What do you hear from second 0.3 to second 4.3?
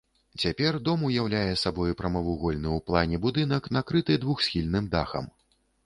Цяпер дом уяўляе сабой прамавугольны ў плане будынак накрыты